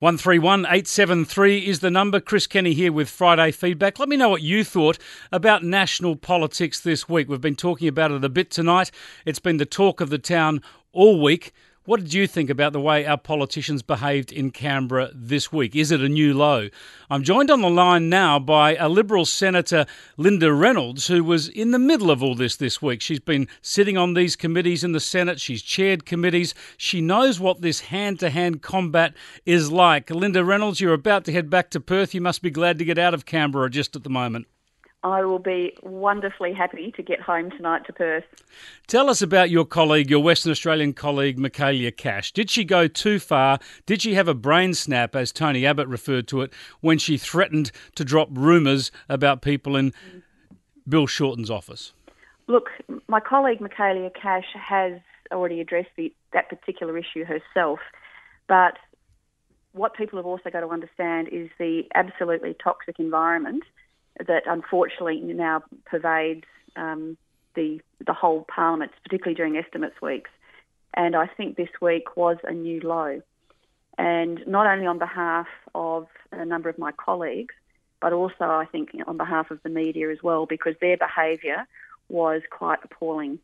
[0.00, 2.20] 131 873 is the number.
[2.20, 3.98] Chris Kenny here with Friday Feedback.
[3.98, 4.98] Let me know what you thought
[5.32, 7.30] about national politics this week.
[7.30, 8.90] We've been talking about it a bit tonight.
[9.24, 10.60] It's been the talk of the town
[10.92, 11.50] all week.
[11.86, 15.76] What did you think about the way our politicians behaved in Canberra this week?
[15.76, 16.68] Is it a new low?
[17.08, 19.86] I'm joined on the line now by a Liberal Senator,
[20.16, 23.00] Linda Reynolds, who was in the middle of all this this week.
[23.00, 27.60] She's been sitting on these committees in the Senate, she's chaired committees, she knows what
[27.60, 29.14] this hand to hand combat
[29.44, 30.10] is like.
[30.10, 32.14] Linda Reynolds, you're about to head back to Perth.
[32.14, 34.48] You must be glad to get out of Canberra just at the moment.
[35.02, 38.24] I will be wonderfully happy to get home tonight to Perth.
[38.86, 42.32] Tell us about your colleague, your Western Australian colleague, Michaelia Cash.
[42.32, 43.58] Did she go too far?
[43.84, 47.70] Did she have a brain snap, as Tony Abbott referred to it, when she threatened
[47.94, 49.92] to drop rumours about people in
[50.88, 51.92] Bill Shorten's office?
[52.48, 52.70] Look,
[53.08, 55.00] my colleague, Michaelia Cash, has
[55.32, 57.80] already addressed the, that particular issue herself,
[58.48, 58.78] but
[59.72, 63.62] what people have also got to understand is the absolutely toxic environment
[64.18, 66.44] that unfortunately now pervades
[66.76, 67.16] um,
[67.54, 70.30] the the whole parliament, particularly during estimates weeks.
[70.94, 73.20] And I think this week was a new low.
[73.98, 77.54] And not only on behalf of a number of my colleagues,
[78.00, 81.66] but also I think on behalf of the media as well, because their behaviour
[82.08, 83.38] was quite appalling.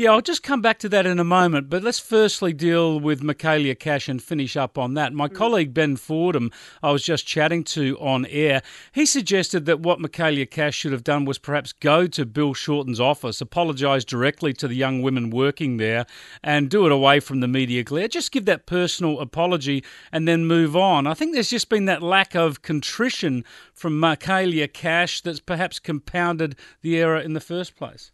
[0.00, 3.20] Yeah, I'll just come back to that in a moment, but let's firstly deal with
[3.20, 5.12] Michaelia Cash and finish up on that.
[5.12, 5.34] My mm.
[5.34, 6.52] colleague Ben Fordham,
[6.84, 11.02] I was just chatting to on air, he suggested that what Michaelia Cash should have
[11.02, 15.78] done was perhaps go to Bill Shorten's office, apologise directly to the young women working
[15.78, 16.06] there,
[16.44, 18.06] and do it away from the media glare.
[18.06, 19.82] Just give that personal apology
[20.12, 21.08] and then move on.
[21.08, 26.54] I think there's just been that lack of contrition from Michaelia Cash that's perhaps compounded
[26.82, 28.12] the error in the first place.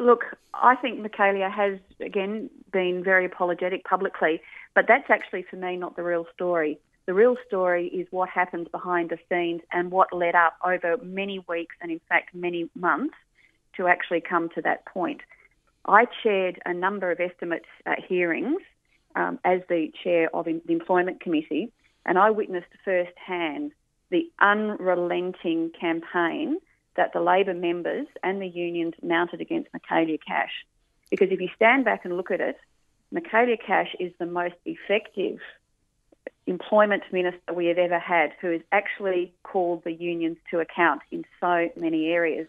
[0.00, 4.40] Look, I think Michaelia has, again, been very apologetic publicly,
[4.74, 6.78] but that's actually, for me, not the real story.
[7.04, 11.44] The real story is what happens behind the scenes and what led up over many
[11.46, 13.14] weeks and, in fact, many months
[13.76, 15.20] to actually come to that point.
[15.84, 18.62] I chaired a number of estimate uh, hearings
[19.16, 21.72] um, as the chair of the Employment Committee,
[22.06, 23.72] and I witnessed firsthand
[24.08, 26.56] the unrelenting campaign
[26.96, 30.52] that the Labor members and the unions mounted against Michaelia Cash.
[31.10, 32.56] Because if you stand back and look at it,
[33.12, 35.38] Michaelia Cash is the most effective
[36.46, 41.24] employment minister we have ever had who has actually called the unions to account in
[41.40, 42.46] so many areas.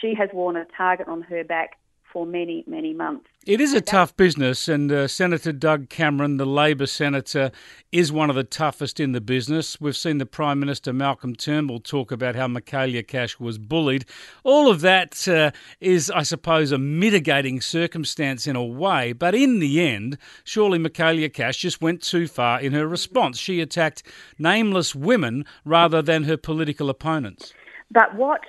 [0.00, 1.78] She has worn a target on her back
[2.14, 3.26] for many, many months.
[3.44, 7.50] It is a tough business, and uh, Senator Doug Cameron, the Labor senator,
[7.90, 9.80] is one of the toughest in the business.
[9.80, 14.06] We've seen the Prime Minister Malcolm Turnbull talk about how Michaelia Cash was bullied.
[14.44, 19.58] All of that uh, is, I suppose, a mitigating circumstance in a way, but in
[19.58, 23.38] the end, surely Michaelia Cash just went too far in her response.
[23.38, 24.04] She attacked
[24.38, 27.52] nameless women rather than her political opponents.
[27.90, 28.42] But what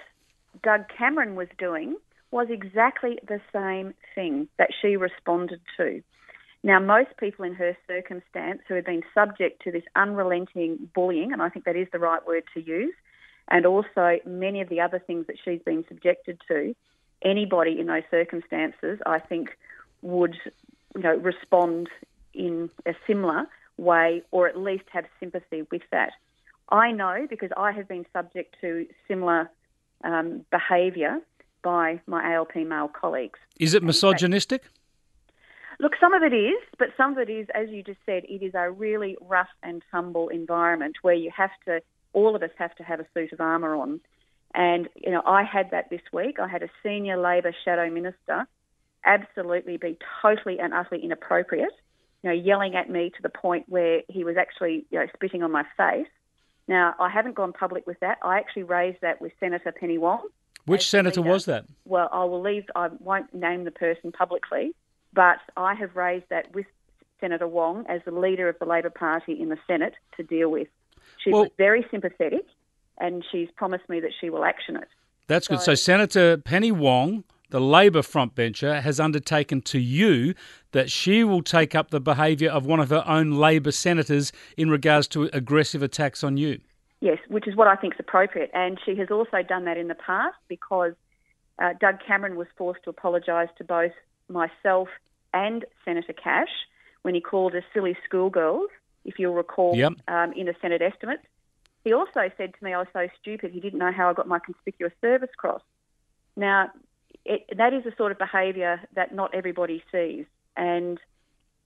[0.64, 1.97] Doug Cameron was doing
[2.35, 6.03] was exactly the same thing that she responded to.
[6.63, 11.41] Now, most people in her circumstance who have been subject to this unrelenting bullying, and
[11.41, 12.94] I think that is the right word to use,
[13.47, 16.75] and also many of the other things that she's been subjected to,
[17.22, 19.52] anybody in those circumstances, I think,
[20.02, 20.35] would
[20.94, 21.88] you know respond
[22.34, 23.46] in a similar
[23.78, 26.12] way, or at least have sympathy with that.
[26.67, 29.50] I know because I have been subject to similar
[30.03, 31.22] um, behaviour
[31.66, 33.40] by my ALP male colleagues.
[33.59, 34.64] Is it misogynistic?
[35.80, 38.44] Look, some of it is, but some of it is, as you just said, it
[38.46, 41.81] is a really rough and tumble environment where you have to,
[42.14, 44.00] all of us have to have a suit of armour on.
[44.53, 46.40] And, you know, I had that this week.
[46.40, 48.47] I had a senior Labor shadow minister
[49.03, 51.74] absolutely be totally and utterly inappropriate,
[52.24, 55.42] you know, yelling at me to the point where he was actually, you know, spitting
[55.42, 56.08] on my face.
[56.68, 58.20] Now, I haven't gone public with that.
[58.22, 60.28] I actually raised that with Senator Penny Wong,
[60.66, 61.34] which senator leader.
[61.34, 61.66] was that?
[61.86, 62.66] Well, I will leave.
[62.76, 64.74] I won't name the person publicly,
[65.14, 66.66] but I have raised that with
[67.20, 70.68] Senator Wong as the leader of the Labor Party in the Senate to deal with.
[71.23, 72.46] She well, was very sympathetic,
[73.00, 74.88] and she's promised me that she will action it.
[75.28, 75.64] That's so, good.
[75.64, 80.34] So Senator Penny Wong, the Labor frontbencher, has undertaken to you
[80.72, 84.70] that she will take up the behaviour of one of her own Labor senators in
[84.70, 86.59] regards to aggressive attacks on you.
[87.02, 88.52] Yes, which is what I think is appropriate.
[88.53, 90.94] And she has also done that in the past because
[91.59, 93.92] uh, Doug Cameron was forced to apologise to both
[94.28, 94.88] myself
[95.34, 96.50] and Senator Cash
[97.03, 98.70] when he called us silly schoolgirls,
[99.03, 99.94] if you'll recall, yep.
[100.08, 101.22] um, in the Senate estimates.
[101.84, 104.28] He also said to me I was so stupid he didn't know how I got
[104.28, 105.62] my conspicuous service cross.
[106.36, 106.72] Now,
[107.24, 110.26] it, that is the sort of behaviour that not everybody sees.
[110.58, 111.00] And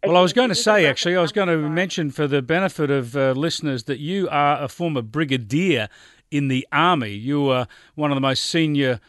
[0.05, 2.89] Well, I was going to say, actually, I was going to mention for the benefit
[2.89, 5.89] of uh, listeners that you are a former brigadier
[6.31, 7.11] in the army.
[7.11, 9.01] You were one of the most senior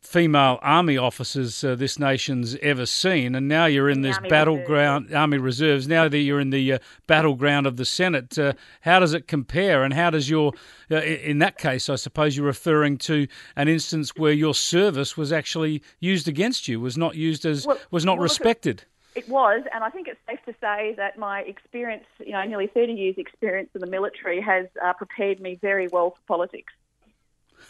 [0.00, 5.16] female army officers uh, this nation's ever seen, and now you're in, this battleground, Reserve.
[5.16, 5.86] Army Reserves.
[5.86, 9.84] Now that you're in the uh, battleground of the Senate, uh, how does it compare?
[9.84, 10.52] And how does your,
[10.90, 15.32] uh, in that case, I suppose you're referring to an instance where your service was
[15.32, 18.84] actually used against you, was not used as, well, was not well, respected.
[19.16, 22.66] It was, and I think it's safe to say that my experience, you know, nearly
[22.66, 26.74] 30 years' experience in the military has uh, prepared me very well for politics.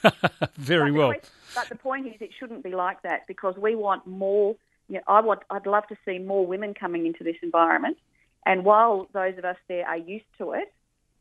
[0.56, 1.10] very but well.
[1.12, 4.56] The, but the point is, it shouldn't be like that because we want more.
[4.88, 5.42] You know, I want.
[5.48, 7.96] I'd love to see more women coming into this environment.
[8.44, 10.72] And while those of us there are used to it,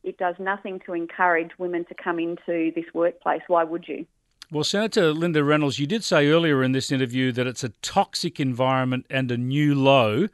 [0.04, 3.42] it does nothing to encourage women to come into this workplace.
[3.48, 4.08] Why would you?
[4.52, 8.40] Well, Senator Linda Reynolds, you did say earlier in this interview that it's a toxic
[8.40, 10.28] environment and a new low.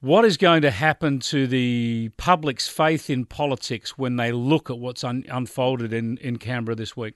[0.00, 4.78] What is going to happen to the public's faith in politics when they look at
[4.78, 7.14] what's un- unfolded in, in Canberra this week?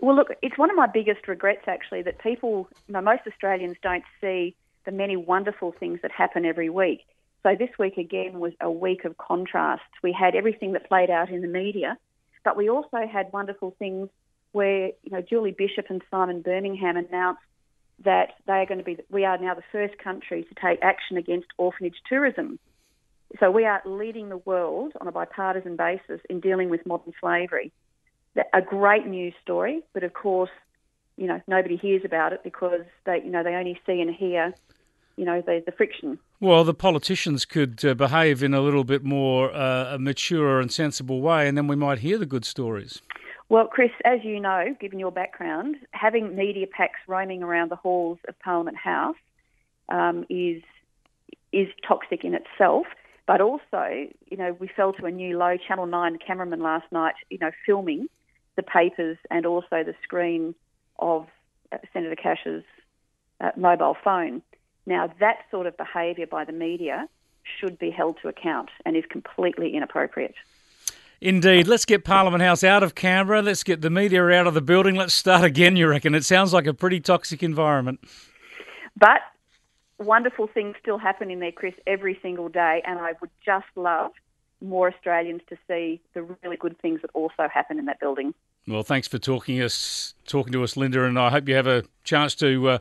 [0.00, 4.54] Well, look, it's one of my biggest regrets actually that people, most Australians don't see
[4.86, 7.04] the many wonderful things that happen every week.
[7.42, 9.84] So this week again was a week of contrasts.
[10.02, 11.98] We had everything that played out in the media,
[12.42, 14.08] but we also had wonderful things
[14.52, 17.42] where you know Julie Bishop and Simon Birmingham announced
[18.04, 18.98] that they are going to be.
[19.10, 22.58] We are now the first country to take action against orphanage tourism.
[23.38, 27.70] So we are leading the world on a bipartisan basis in dealing with modern slavery.
[28.52, 30.50] A great news story, but of course,
[31.16, 34.54] you know nobody hears about it because they, you know, they only see and hear,
[35.16, 36.18] you know, the, the friction.
[36.40, 40.72] Well, the politicians could uh, behave in a little bit more uh, a mature and
[40.72, 43.02] sensible way, and then we might hear the good stories.
[43.50, 48.18] Well, Chris, as you know, given your background, having media packs roaming around the halls
[48.28, 49.16] of Parliament House
[49.88, 50.62] um, is
[51.52, 52.86] is toxic in itself.
[53.26, 55.56] But also, you know, we fell to a new low.
[55.56, 58.06] Channel Nine cameraman last night, you know, filming
[58.54, 60.54] the papers and also the screen
[61.00, 61.26] of
[61.72, 62.62] uh, Senator Cash's
[63.40, 64.42] uh, mobile phone.
[64.86, 67.08] Now, that sort of behaviour by the media
[67.58, 70.36] should be held to account and is completely inappropriate.
[71.20, 71.68] Indeed.
[71.68, 73.42] Let's get Parliament House out of Canberra.
[73.42, 74.94] Let's get the media out of the building.
[74.94, 76.14] Let's start again, you reckon?
[76.14, 78.00] It sounds like a pretty toxic environment.
[78.96, 79.20] But
[79.98, 82.82] wonderful things still happen in there, Chris, every single day.
[82.86, 84.12] And I would just love
[84.62, 88.34] more Australians to see the really good things that also happen in that building.
[88.66, 91.84] Well, thanks for talking us, talking to us, Linda, and I hope you have a
[92.04, 92.78] chance to uh,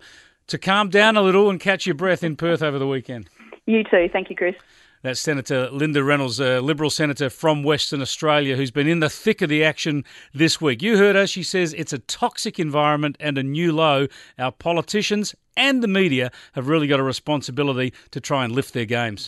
[0.47, 3.29] to calm down a little and catch your breath in Perth over the weekend.
[3.65, 4.09] You too.
[4.11, 4.55] Thank you, Chris.
[5.01, 9.41] That's Senator Linda Reynolds, a Liberal Senator from Western Australia, who's been in the thick
[9.41, 10.03] of the action
[10.33, 10.81] this week.
[10.81, 11.25] You heard her.
[11.25, 14.07] She says it's a toxic environment and a new low.
[14.37, 18.83] Our politicians and the media have really got a responsibility to try and lift their
[18.83, 19.17] games.